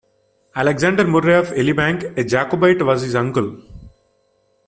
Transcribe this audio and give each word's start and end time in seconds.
Alexander 0.55 1.05
Murray 1.05 1.35
of 1.35 1.49
Elibank, 1.51 2.17
a 2.17 2.23
Jacobite, 2.23 2.81
was 2.81 3.03
his 3.03 3.13
uncle. 3.13 3.61